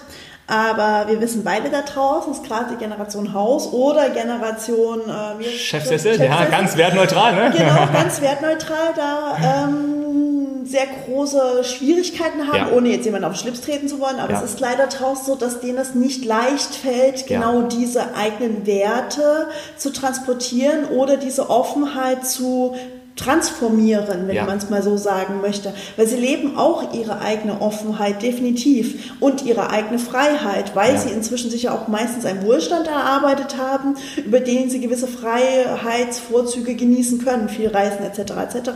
[0.46, 6.20] Aber wir wissen beide da draußen, ist gerade die Generation Haus oder Generation äh, Chefsessel,
[6.20, 7.54] ja, ganz wertneutral, ne?
[7.56, 12.76] Genau, ganz wertneutral, da ähm, sehr große Schwierigkeiten haben, ja.
[12.76, 14.18] ohne jetzt jemanden auf den Schlips treten zu wollen.
[14.18, 14.38] Aber ja.
[14.42, 17.68] es ist leider draußen so, dass denen es nicht leicht fällt, genau ja.
[17.68, 22.74] diese eigenen Werte zu transportieren oder diese Offenheit zu
[23.16, 24.44] transformieren, wenn ja.
[24.44, 25.72] man es mal so sagen möchte.
[25.96, 31.00] Weil sie leben auch ihre eigene Offenheit definitiv und ihre eigene Freiheit, weil ja.
[31.00, 36.74] sie inzwischen sich ja auch meistens einen Wohlstand erarbeitet haben, über den sie gewisse Freiheitsvorzüge
[36.74, 38.32] genießen können, viel Reisen etc.
[38.32, 38.70] etc.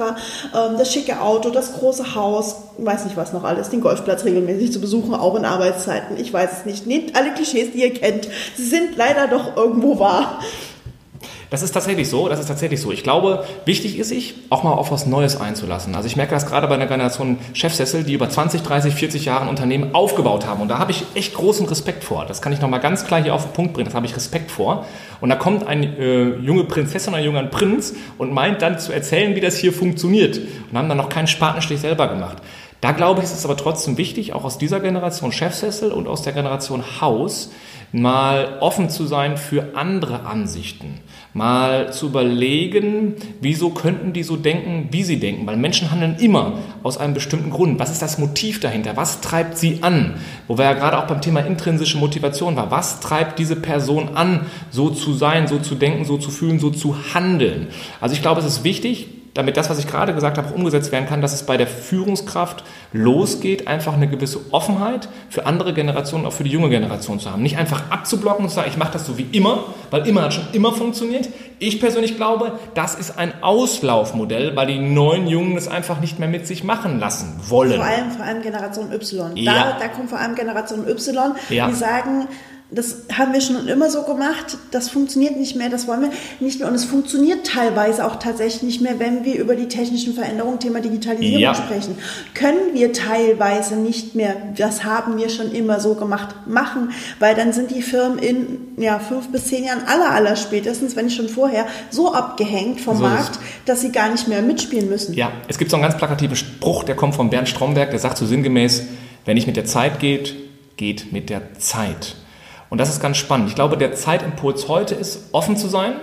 [0.54, 4.72] Ähm, das schicke Auto, das große Haus, weiß nicht was noch alles, den Golfplatz regelmäßig
[4.72, 6.16] zu besuchen, auch in Arbeitszeiten.
[6.16, 6.86] Ich weiß es nicht.
[6.86, 8.28] Nehmt alle Klischees, die ihr kennt.
[8.56, 10.38] Sie sind leider doch irgendwo wahr.
[11.50, 12.92] Das ist tatsächlich so, das ist tatsächlich so.
[12.92, 15.94] Ich glaube, wichtig ist sich, auch mal auf was Neues einzulassen.
[15.94, 19.44] Also ich merke das gerade bei einer Generation Chefsessel, die über 20, 30, 40 Jahre
[19.44, 20.60] ein Unternehmen aufgebaut haben.
[20.60, 22.26] Und da habe ich echt großen Respekt vor.
[22.26, 23.86] Das kann ich nochmal ganz klar hier auf den Punkt bringen.
[23.86, 24.84] Das habe ich Respekt vor.
[25.20, 29.34] Und da kommt eine äh, junge Prinzessin ein junger Prinz und meint dann zu erzählen,
[29.34, 30.38] wie das hier funktioniert.
[30.70, 32.38] Und haben dann noch keinen Spatenstich selber gemacht.
[32.80, 36.22] Da glaube ich, ist es aber trotzdem wichtig, auch aus dieser Generation Chefsessel und aus
[36.22, 37.50] der Generation Haus,
[37.90, 41.00] mal offen zu sein für andere Ansichten,
[41.34, 46.54] mal zu überlegen, wieso könnten die so denken, wie sie denken, weil Menschen handeln immer
[46.82, 47.78] aus einem bestimmten Grund.
[47.78, 48.96] Was ist das Motiv dahinter?
[48.96, 50.14] Was treibt sie an?
[50.46, 52.70] Wo wir ja gerade auch beim Thema intrinsische Motivation war.
[52.70, 56.70] Was treibt diese Person an, so zu sein, so zu denken, so zu fühlen, so
[56.70, 57.68] zu handeln?
[58.00, 59.08] Also ich glaube, es ist wichtig,
[59.38, 62.64] damit das, was ich gerade gesagt habe, umgesetzt werden kann, dass es bei der Führungskraft
[62.92, 67.40] losgeht, einfach eine gewisse Offenheit für andere Generationen, auch für die junge Generation zu haben.
[67.44, 70.34] Nicht einfach abzublocken und zu sagen, ich mache das so wie immer, weil immer hat
[70.34, 71.28] schon immer funktioniert.
[71.60, 76.28] Ich persönlich glaube, das ist ein Auslaufmodell, weil die neuen Jungen es einfach nicht mehr
[76.28, 77.76] mit sich machen lassen wollen.
[77.76, 79.36] Vor allem, vor allem Generation Y.
[79.36, 79.52] Ja.
[79.54, 81.68] Da, da kommt vor allem Generation Y, ja.
[81.68, 82.26] die sagen,
[82.70, 86.58] das haben wir schon immer so gemacht, das funktioniert nicht mehr, das wollen wir nicht
[86.58, 86.68] mehr.
[86.68, 90.80] Und es funktioniert teilweise auch tatsächlich nicht mehr, wenn wir über die technischen Veränderungen, Thema
[90.80, 91.54] Digitalisierung ja.
[91.54, 91.96] sprechen.
[92.34, 97.54] Können wir teilweise nicht mehr, das haben wir schon immer so gemacht, machen, weil dann
[97.54, 101.30] sind die Firmen in ja, fünf bis zehn Jahren aller, aller spätestens, wenn nicht schon
[101.30, 105.14] vorher, so abgehängt vom so Markt, dass sie gar nicht mehr mitspielen müssen.
[105.14, 108.18] Ja, es gibt so einen ganz plakativen Spruch, der kommt von Bernd Stromberg, der sagt
[108.18, 108.82] so sinngemäß,
[109.24, 110.34] wer nicht mit der Zeit geht,
[110.76, 112.16] geht mit der Zeit.
[112.70, 113.48] Und das ist ganz spannend.
[113.48, 115.94] Ich glaube, der Zeitimpuls heute ist, offen zu sein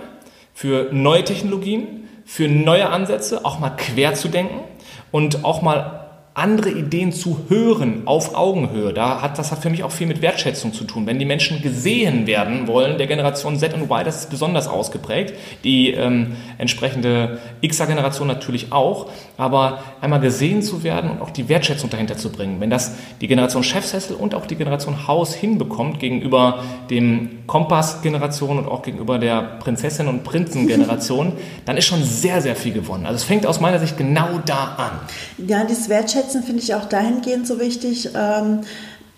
[0.54, 4.60] für neue Technologien, für neue Ansätze, auch mal quer zu denken
[5.12, 5.95] und auch mal
[6.36, 8.92] andere Ideen zu hören auf Augenhöhe.
[8.92, 11.06] Da hat das hat für mich auch viel mit Wertschätzung zu tun.
[11.06, 15.32] Wenn die Menschen gesehen werden wollen, der Generation Z und Y, das ist besonders ausgeprägt.
[15.64, 19.08] Die ähm, entsprechende Xer-Generation natürlich auch.
[19.38, 22.60] Aber einmal gesehen zu werden und auch die Wertschätzung dahinter zu bringen.
[22.60, 28.68] Wenn das die Generation Chefsessel und auch die Generation Haus hinbekommt gegenüber dem Kompass-Generation und
[28.68, 31.32] auch gegenüber der Prinzessin- und Prinzen-Generation,
[31.64, 33.06] dann ist schon sehr, sehr viel gewonnen.
[33.06, 35.46] Also es fängt aus meiner Sicht genau da an.
[35.46, 35.88] Ja, dieses
[36.26, 38.10] Wertschätzen finde ich auch dahingehend so wichtig.
[38.14, 38.62] Ähm,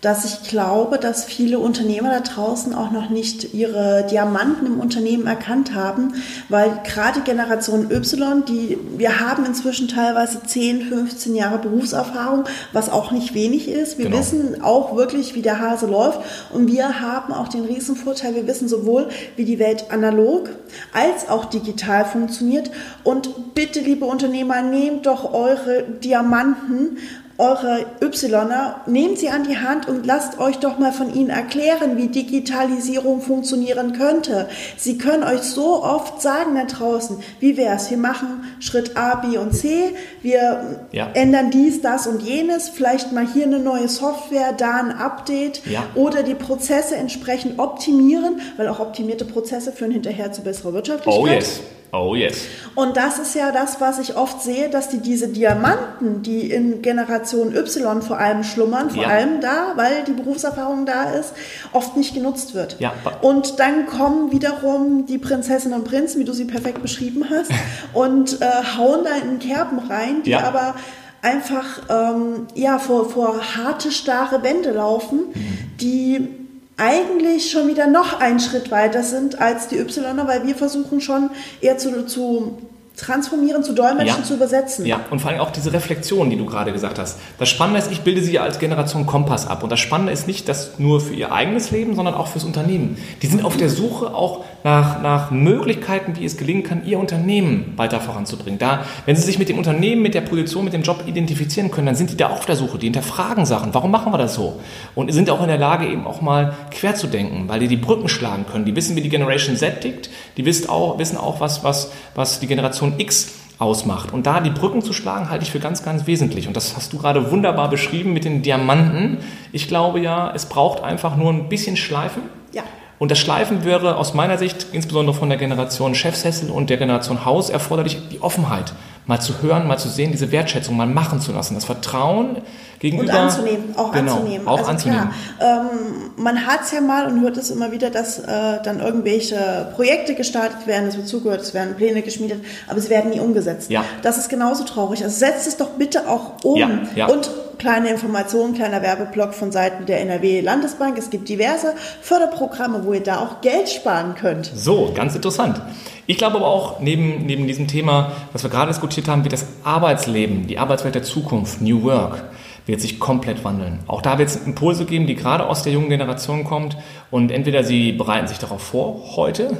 [0.01, 5.27] dass ich glaube, dass viele Unternehmer da draußen auch noch nicht ihre Diamanten im Unternehmen
[5.27, 6.13] erkannt haben,
[6.47, 13.11] weil gerade Generation Y, die wir haben inzwischen teilweise 10, 15 Jahre Berufserfahrung, was auch
[13.11, 13.97] nicht wenig ist.
[13.97, 14.19] Wir genau.
[14.19, 16.21] wissen auch wirklich, wie der Hase läuft
[16.53, 20.49] und wir haben auch den riesen Vorteil, wir wissen sowohl, wie die Welt analog
[20.93, 22.71] als auch digital funktioniert
[23.03, 26.97] und bitte, liebe Unternehmer, nehmt doch eure Diamanten
[27.39, 31.97] eure Yner, nehmt sie an die Hand und lasst euch doch mal von ihnen erklären,
[31.97, 34.49] wie Digitalisierung funktionieren könnte.
[34.77, 39.15] Sie können euch so oft sagen da draußen, wie wäre es, wir machen Schritt A,
[39.15, 41.09] B und C, wir ja.
[41.13, 45.85] ändern dies, das und jenes, vielleicht mal hier eine neue Software, da ein Update ja.
[45.95, 51.23] oder die Prozesse entsprechend optimieren, weil auch optimierte Prozesse führen hinterher zu besserer Wirtschaftlichkeit.
[51.23, 51.61] Oh yes.
[51.91, 52.45] Oh yes.
[52.75, 56.81] Und das ist ja das, was ich oft sehe, dass die diese Diamanten, die in
[56.81, 59.09] Generation Y vor allem schlummern, vor ja.
[59.09, 61.33] allem da, weil die Berufserfahrung da ist,
[61.73, 62.79] oft nicht genutzt wird.
[62.79, 62.93] Ja.
[63.21, 67.51] Und dann kommen wiederum die Prinzessinnen und Prinzen, wie du sie perfekt beschrieben hast,
[67.93, 68.45] und äh,
[68.77, 70.43] hauen da in Kerben rein, die ja.
[70.43, 70.75] aber
[71.21, 75.57] einfach ähm, ja, vor, vor harte, starre Wände laufen, mhm.
[75.81, 76.38] die
[76.79, 81.29] eigentlich schon wieder noch einen Schritt weiter sind als die Ypsiloner, weil wir versuchen schon
[81.61, 82.57] eher zu, zu
[82.99, 84.23] transformieren, zu dolmetschen, ja.
[84.23, 84.85] zu übersetzen.
[84.85, 87.17] Ja, und vor allem auch diese Reflexion, die du gerade gesagt hast.
[87.37, 89.63] Das Spannende ist, ich bilde sie ja als Generation Kompass ab.
[89.63, 92.97] Und das Spannende ist nicht das nur für ihr eigenes Leben, sondern auch fürs Unternehmen.
[93.21, 97.73] Die sind auf der Suche auch nach, nach Möglichkeiten, wie es gelingen kann, ihr Unternehmen
[97.77, 98.59] weiter voranzubringen.
[98.59, 101.87] Da, wenn sie sich mit dem Unternehmen, mit der Position, mit dem Job identifizieren können,
[101.87, 102.77] dann sind die da auch auf der Suche.
[102.77, 103.73] Die hinterfragen Sachen.
[103.73, 104.59] Warum machen wir das so?
[104.95, 107.77] Und sind auch in der Lage, eben auch mal quer zu denken, weil die die
[107.77, 108.65] Brücken schlagen können.
[108.65, 110.09] Die wissen, wie die Generation Z tickt.
[110.37, 114.13] Die wissen auch, wissen auch was, was, was die Generation X ausmacht.
[114.13, 116.47] Und da die Brücken zu schlagen, halte ich für ganz, ganz wesentlich.
[116.47, 119.17] Und das hast du gerade wunderbar beschrieben mit den Diamanten.
[119.51, 122.23] Ich glaube ja, es braucht einfach nur ein bisschen Schleifen.
[122.53, 122.63] Ja.
[122.97, 127.25] Und das Schleifen wäre aus meiner Sicht, insbesondere von der Generation Chefsessel und der Generation
[127.25, 128.73] Haus, erforderlich die Offenheit,
[129.07, 132.37] mal zu hören, mal zu sehen, diese Wertschätzung mal machen zu lassen, das Vertrauen
[132.79, 133.11] gegenüber.
[133.11, 134.47] Und anzunehmen, auch genau, anzunehmen.
[134.47, 135.09] Auch also anzunehmen.
[135.37, 138.23] Klar, ähm, man hat es ja mal und hört es immer wieder, dass äh,
[138.63, 143.11] dann irgendwelche Projekte gestartet werden, es wird zugehört, es werden Pläne geschmiedet, aber sie werden
[143.11, 143.69] nie umgesetzt.
[143.69, 143.83] Ja.
[144.01, 145.03] Das ist genauso traurig.
[145.03, 146.57] Also setzt es doch bitte auch um.
[146.57, 147.07] Ja, ja.
[147.07, 150.97] Und kleine Information, kleiner Werbeblock von Seiten der NRW Landesbank.
[150.97, 154.49] Es gibt diverse Förderprogramme, wo ihr da auch Geld sparen könnt.
[154.55, 155.61] So, ganz interessant.
[156.07, 159.45] Ich glaube aber auch, neben, neben diesem Thema, was wir gerade diskutiert haben, wie das
[159.63, 162.23] Arbeitsleben, die Arbeitswelt der Zukunft, New Work,
[162.69, 163.79] wird sich komplett wandeln.
[163.87, 166.77] Auch da wird es Impulse geben, die gerade aus der jungen Generation kommt
[167.09, 169.57] und entweder sie bereiten sich darauf vor heute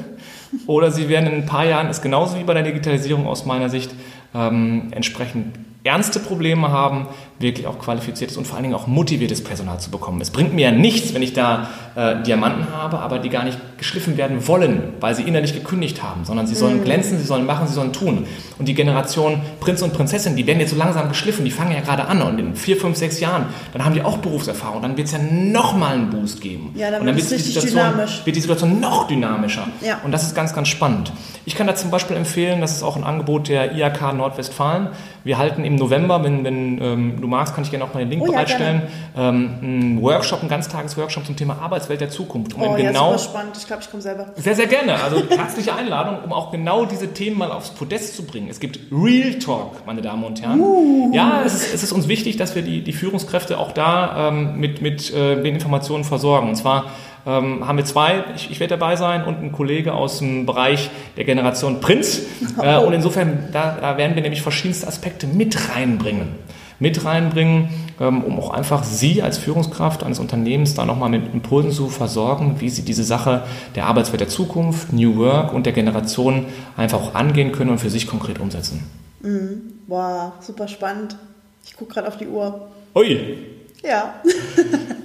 [0.68, 3.70] oder sie werden in ein paar Jahren, ist genauso wie bei der Digitalisierung aus meiner
[3.70, 3.92] Sicht,
[4.36, 7.08] ähm, entsprechend ernste Probleme haben,
[7.40, 10.20] wirklich auch qualifiziertes und vor allen Dingen auch motiviertes Personal zu bekommen.
[10.20, 13.58] Es bringt mir ja nichts, wenn ich da äh, Diamanten habe, aber die gar nicht
[13.78, 16.84] geschliffen werden wollen, weil sie innerlich gekündigt haben, sondern sie sollen mhm.
[16.84, 18.28] glänzen, sie sollen machen, sie sollen tun.
[18.58, 21.80] Und die Generation Prinz und Prinzessin, die werden jetzt so langsam geschliffen, die fangen ja
[21.80, 25.08] gerade an und in vier, fünf, sechs Jahren, dann haben die auch Berufserfahrung, dann wird
[25.08, 26.72] es ja nochmal einen Boost geben.
[26.76, 27.82] Ja, dann, und dann wird, die Situation,
[28.26, 29.68] wird die Situation noch dynamischer.
[29.82, 30.00] Ja.
[30.04, 31.14] Und das ist ganz, ganz spannend.
[31.46, 34.90] Ich kann da zum Beispiel empfehlen, das ist auch ein Angebot der IAK Nordwestfalen.
[35.24, 38.24] Wir halten im November, wenn, wenn ähm, magst, kann ich gerne auch mal den Link
[38.24, 38.84] oh, bereitstellen,
[39.16, 42.56] ja, ähm, einen Workshop, einen Ganztagesworkshop zum Thema Arbeitswelt der Zukunft.
[42.56, 43.58] Um oh, genau, ja, super spannend.
[43.58, 44.28] Ich glaube, ich komme selber.
[44.36, 45.02] Sehr, sehr gerne.
[45.02, 48.50] Also herzliche Einladung, um auch genau diese Themen mal aufs Podest zu bringen.
[48.50, 50.60] Es gibt Real Talk, meine Damen und Herren.
[50.60, 51.12] Uh.
[51.14, 54.60] Ja, es ist, es ist, uns wichtig, dass wir die, die Führungskräfte auch da ähm,
[54.60, 56.50] mit, mit äh, den Informationen versorgen.
[56.50, 56.86] Und zwar
[57.26, 60.90] ähm, haben wir zwei, ich, ich werde dabei sein und ein Kollege aus dem Bereich
[61.18, 62.22] der Generation Prinz.
[62.60, 66.36] Äh, und insofern, da, da werden wir nämlich verschiedenste Aspekte mit reinbringen
[66.80, 71.72] mit reinbringen, ähm, um auch einfach Sie als Führungskraft eines Unternehmens da nochmal mit Impulsen
[71.72, 73.44] zu versorgen, wie Sie diese Sache
[73.76, 76.46] der Arbeitswelt der Zukunft, New Work und der Generation
[76.78, 78.84] einfach auch angehen können und für sich konkret umsetzen.
[79.22, 79.62] Mhm.
[79.88, 81.18] Wow, super spannend.
[81.66, 82.70] Ich gucke gerade auf die Uhr.
[82.96, 83.38] Ui.
[83.84, 84.16] Ja.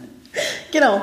[0.73, 1.01] genau.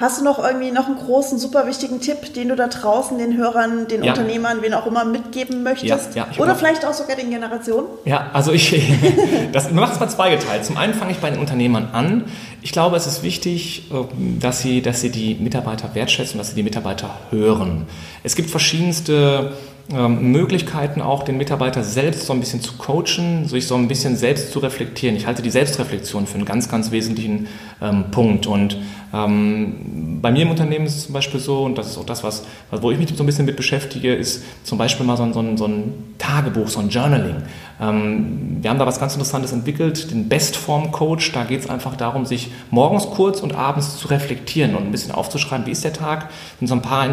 [0.00, 3.36] Hast du noch irgendwie noch einen großen, super wichtigen Tipp, den du da draußen den
[3.36, 4.12] Hörern, den ja.
[4.12, 6.14] Unternehmern, wen auch immer mitgeben möchtest?
[6.14, 7.86] Ja, ja, Oder vielleicht auch sogar den Generationen?
[8.06, 8.74] Ja, also ich,
[9.52, 10.64] das macht es mal zweigeteilt.
[10.64, 12.24] Zum einen fange ich bei den Unternehmern an.
[12.62, 16.54] Ich glaube, es ist wichtig, ähm, dass sie, dass sie die Mitarbeiter wertschätzen, dass sie
[16.54, 17.86] die Mitarbeiter hören.
[18.22, 19.52] Es gibt verschiedenste
[19.92, 24.16] ähm, Möglichkeiten auch, den Mitarbeiter selbst so ein bisschen zu coachen, sich so ein bisschen
[24.16, 25.16] selbst zu reflektieren.
[25.16, 27.48] Ich halte die Selbstreflexion für einen ganz, ganz wesentlichen
[27.82, 28.46] ähm, Punkt.
[28.46, 28.78] Und
[29.12, 32.22] ähm, bei mir im Unternehmen ist es zum Beispiel so, und das ist auch das,
[32.22, 35.32] was, wo ich mich so ein bisschen mit beschäftige, ist zum Beispiel mal so ein,
[35.32, 37.36] so ein, so ein Tagebuch, so ein Journaling.
[37.80, 41.32] Ähm, wir haben da was ganz Interessantes entwickelt, den Bestform-Coach.
[41.32, 45.12] Da geht es einfach darum, sich morgens kurz und abends zu reflektieren und ein bisschen
[45.12, 46.28] aufzuschreiben, wie ist der Tag.
[46.28, 47.06] Das sind so ein paar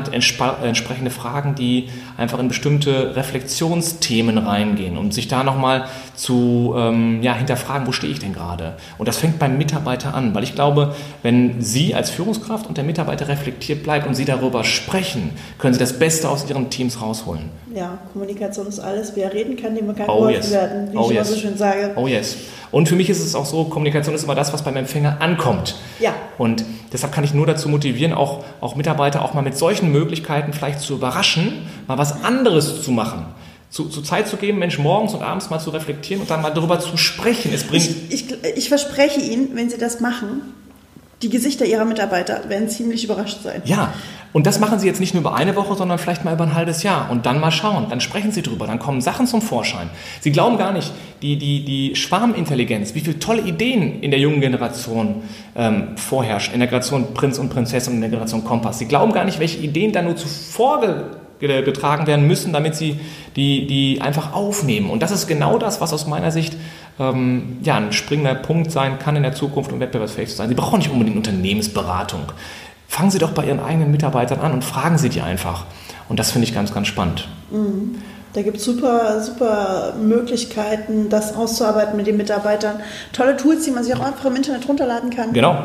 [0.64, 7.34] entsprechende Fragen, die einfach in bestimmte Reflexionsthemen reingehen und sich da nochmal zu ähm, ja,
[7.34, 8.76] hinterfragen, wo stehe ich denn gerade?
[8.98, 12.84] Und das fängt beim Mitarbeiter an, weil ich glaube, wenn Sie als Führungskraft und der
[12.84, 17.50] Mitarbeiter reflektiert bleibt und Sie darüber sprechen, können Sie das Beste aus Ihren Teams rausholen.
[17.74, 19.14] Ja, Kommunikation ist alles.
[19.16, 20.52] Wer reden kann, dem kann oh, yes.
[20.52, 21.28] werden, wie oh, ich yes.
[21.28, 21.92] immer so schön sage.
[21.96, 22.38] Oh yes.
[22.72, 25.76] Und für mich ist es auch so, Kommunikation ist immer das, was beim Empfänger ankommt.
[26.00, 26.14] Ja.
[26.38, 30.54] Und deshalb kann ich nur dazu motivieren, auch, auch Mitarbeiter auch mal mit solchen Möglichkeiten
[30.54, 33.26] vielleicht zu überraschen, mal was anderes zu machen
[33.70, 36.52] zu, zu Zeit zu geben, Mensch, morgens und abends mal zu reflektieren und dann mal
[36.52, 37.52] darüber zu sprechen.
[37.54, 40.42] Es bringt ich, ich, ich verspreche Ihnen, wenn Sie das machen,
[41.22, 43.62] die Gesichter Ihrer Mitarbeiter werden ziemlich überrascht sein.
[43.66, 43.94] Ja,
[44.34, 46.54] und das machen Sie jetzt nicht nur über eine Woche, sondern vielleicht mal über ein
[46.54, 47.88] halbes Jahr und dann mal schauen.
[47.90, 49.90] Dann sprechen Sie drüber, dann kommen Sachen zum Vorschein.
[50.20, 50.92] Sie glauben gar nicht,
[51.24, 55.24] die, die, die Schwarmintelligenz, wie viele tolle Ideen in der jungen Generation
[55.56, 58.78] ähm, vorherrschen, in der Generation Prinz und Prinzessin in der Generation Kompass.
[58.78, 60.82] Sie glauben gar nicht, welche Ideen da nur zuvor
[61.40, 63.00] getragen werden müssen, damit sie
[63.36, 64.90] die, die einfach aufnehmen.
[64.90, 66.58] Und das ist genau das, was aus meiner Sicht
[67.00, 70.50] ähm, ja, ein springender Punkt sein kann in der Zukunft, um wettbewerbsfähig zu sein.
[70.50, 72.32] Sie brauchen nicht unbedingt Unternehmensberatung.
[72.88, 75.66] fangen Sie doch bei Ihren eigenen Mitarbeitern an und fragen Sie die einfach.
[76.10, 77.28] Und das finde ich ganz, ganz spannend.
[77.52, 77.96] Mhm.
[78.34, 82.82] Da gibt es super, super Möglichkeiten, das auszuarbeiten mit den Mitarbeitern.
[83.12, 85.34] Tolle Tools, die man sich auch einfach im Internet runterladen kann.
[85.34, 85.64] Genau.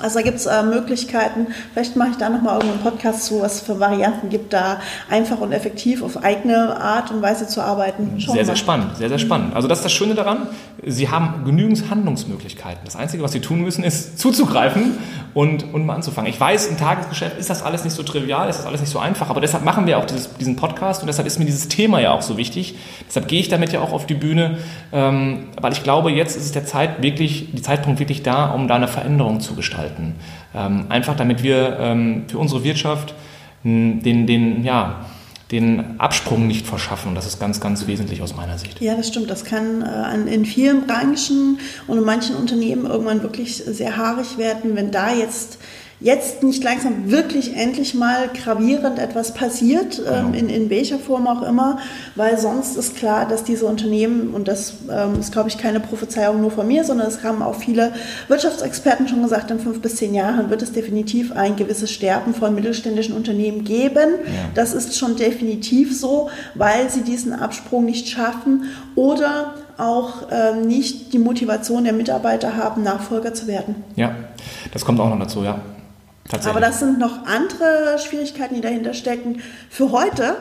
[0.00, 3.56] Also da gibt es äh, Möglichkeiten, vielleicht mache ich da nochmal irgendeinen Podcast zu, was
[3.56, 8.20] es für Varianten gibt, da einfach und effektiv auf eigene Art und Weise zu arbeiten.
[8.20, 9.54] Schauen sehr, sehr spannend, sehr, sehr spannend.
[9.54, 10.48] Also das ist das Schöne daran,
[10.86, 12.80] Sie haben genügend Handlungsmöglichkeiten.
[12.84, 14.98] Das Einzige, was Sie tun müssen, ist zuzugreifen
[15.34, 16.30] und, und mal anzufangen.
[16.30, 19.00] Ich weiß, im Tagesgeschäft ist das alles nicht so trivial, ist das alles nicht so
[19.00, 22.00] einfach, aber deshalb machen wir auch dieses, diesen Podcast und deshalb ist mir dieses Thema
[22.00, 22.76] ja auch so wichtig.
[23.08, 24.58] Deshalb gehe ich damit ja auch auf die Bühne,
[24.92, 28.68] ähm, weil ich glaube, jetzt ist es der Zeit wirklich, die Zeitpunkt wirklich da, um
[28.68, 30.14] da eine Veränderung zu gestalten.
[30.54, 33.14] Ähm, einfach damit wir ähm, für unsere Wirtschaft
[33.64, 35.06] den, den, ja,
[35.54, 37.14] den Absprung nicht verschaffen.
[37.14, 38.80] Das ist ganz, ganz wesentlich aus meiner Sicht.
[38.80, 39.30] Ja, das stimmt.
[39.30, 44.74] Das kann äh, in vielen Branchen und in manchen Unternehmen irgendwann wirklich sehr haarig werden,
[44.74, 45.58] wenn da jetzt
[46.04, 50.38] jetzt nicht langsam wirklich endlich mal gravierend etwas passiert, ähm, genau.
[50.38, 51.78] in, in welcher Form auch immer,
[52.14, 56.42] weil sonst ist klar, dass diese Unternehmen, und das ähm, ist, glaube ich, keine Prophezeiung
[56.42, 57.94] nur von mir, sondern es haben auch viele
[58.28, 62.54] Wirtschaftsexperten schon gesagt, in fünf bis zehn Jahren wird es definitiv ein gewisses Sterben von
[62.54, 64.16] mittelständischen Unternehmen geben.
[64.26, 64.50] Ja.
[64.54, 68.64] Das ist schon definitiv so, weil sie diesen Absprung nicht schaffen
[68.94, 73.84] oder auch ähm, nicht die Motivation der Mitarbeiter haben, Nachfolger zu werden.
[73.96, 74.14] Ja,
[74.70, 75.60] das kommt auch noch dazu, ja.
[76.32, 79.42] Aber das sind noch andere Schwierigkeiten, die dahinter stecken.
[79.68, 80.36] Für heute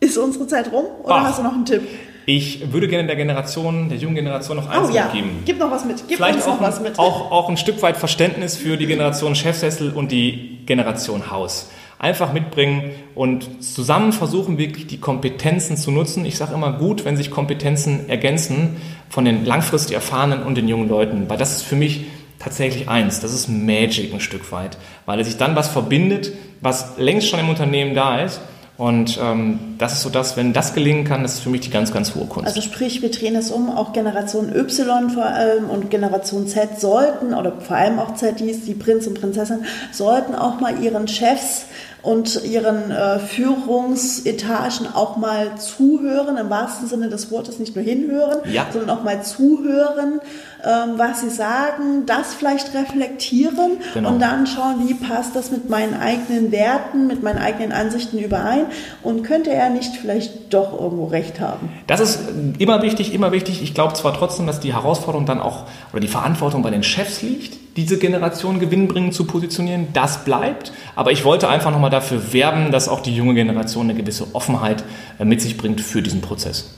[0.00, 1.82] ist unsere Zeit rum oder Ach, hast du noch einen Tipp?
[2.26, 5.04] Ich würde gerne der Generation, der jungen Generation noch eins oh, ja.
[5.04, 5.42] mitgeben.
[5.44, 6.04] Gib noch was mit.
[6.08, 6.98] Gib Vielleicht uns noch was mit.
[6.98, 11.70] Auch, auch ein Stück weit Verständnis für die Generation Chefsessel und die Generation Haus.
[11.98, 16.24] Einfach mitbringen und zusammen versuchen, wirklich die Kompetenzen zu nutzen.
[16.24, 18.76] Ich sage immer gut, wenn sich Kompetenzen ergänzen
[19.08, 22.06] von den langfristig Erfahrenen und den jungen Leuten, weil das ist für mich
[22.44, 24.76] tatsächlich eins, das ist Magic ein Stück weit,
[25.06, 28.40] weil es sich dann was verbindet, was längst schon im Unternehmen da ist.
[28.76, 31.70] Und ähm, das ist so das, wenn das gelingen kann, das ist für mich die
[31.70, 32.48] ganz, ganz hohe Kunst.
[32.48, 37.34] Also sprich, wir drehen es um, auch Generation Y vor allem und Generation Z sollten,
[37.34, 41.66] oder vor allem auch ZDs, die Prinz und Prinzessin, sollten auch mal ihren Chefs
[42.04, 48.38] und ihren äh, Führungsetagen auch mal zuhören, im wahrsten Sinne des Wortes nicht nur hinhören,
[48.52, 48.66] ja.
[48.72, 50.20] sondern auch mal zuhören
[50.64, 54.10] ähm, was sie sagen, das vielleicht reflektieren genau.
[54.10, 58.66] und dann schauen, wie passt das mit meinen eigenen Werten, mit meinen eigenen Ansichten überein
[59.02, 61.70] und könnte er nicht vielleicht doch irgendwo recht haben.
[61.86, 62.20] Das ist
[62.58, 63.62] immer wichtig, immer wichtig.
[63.62, 67.20] Ich glaube zwar trotzdem, dass die Herausforderung dann auch oder die Verantwortung bei den Chefs
[67.20, 69.88] liegt, diese Generation gewinnbringend zu positionieren.
[69.92, 70.72] Das bleibt.
[70.94, 74.84] Aber ich wollte einfach nochmal dafür werben, dass auch die junge Generation eine gewisse Offenheit
[75.18, 76.74] äh, mit sich bringt für diesen Prozess.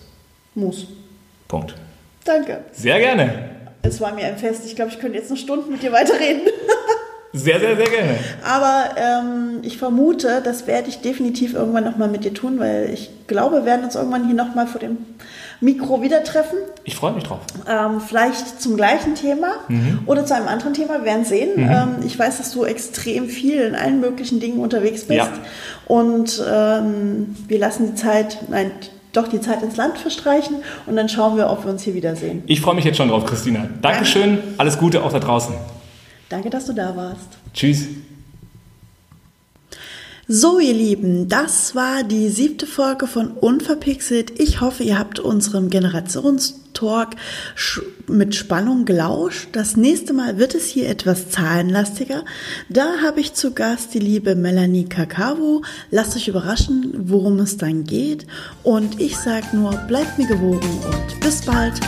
[0.55, 0.87] Muss.
[1.49, 1.75] Punkt.
[2.25, 2.65] Danke.
[2.73, 3.51] Sehr gerne.
[3.83, 4.63] Es war mir ein Fest.
[4.67, 6.43] Ich glaube, ich könnte jetzt noch Stunden mit dir weiterreden.
[7.37, 8.19] Sehr, sehr, sehr gerne.
[8.43, 13.11] Aber ähm, ich vermute, das werde ich definitiv irgendwann nochmal mit dir tun, weil ich
[13.27, 14.99] glaube, wir werden uns irgendwann hier nochmal vor dem
[15.61, 16.59] Mikro wieder treffen.
[16.85, 17.41] Ich freue mich drauf.
[17.69, 20.01] Ähm, vielleicht zum gleichen Thema mhm.
[20.07, 20.99] oder zu einem anderen Thema.
[20.99, 21.51] Wir werden sehen.
[21.57, 21.71] Mhm.
[21.71, 25.19] Ähm, ich weiß, dass du extrem viel in allen möglichen Dingen unterwegs bist.
[25.19, 25.29] Ja.
[25.87, 28.71] Und ähm, wir lassen die Zeit, nein,
[29.13, 32.43] doch die Zeit ins Land verstreichen und dann schauen wir, ob wir uns hier wiedersehen.
[32.47, 33.67] Ich freue mich jetzt schon drauf, Christina.
[33.81, 35.55] Dankeschön, alles Gute auch da draußen.
[36.29, 37.29] Danke, dass du da warst.
[37.55, 37.87] Tschüss.
[40.29, 44.41] So, ihr Lieben, das war die siebte Folge von Unverpixelt.
[44.41, 47.11] Ich hoffe, ihr habt unserem Generationstalk
[48.09, 49.51] mit Spannung gelauscht.
[49.53, 52.25] Das nächste Mal wird es hier etwas zahlenlastiger.
[52.69, 55.63] Da habe ich zu Gast die liebe Melanie Kakavo.
[55.93, 58.27] Lasst euch überraschen, worum es dann geht.
[58.65, 61.81] Und ich sage nur, bleibt mir gewogen und bis bald.